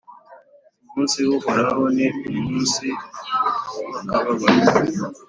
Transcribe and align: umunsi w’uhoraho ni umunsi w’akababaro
umunsi 0.85 1.17
w’uhoraho 1.27 1.83
ni 1.95 2.07
umunsi 2.29 2.87
w’akababaro 3.91 4.81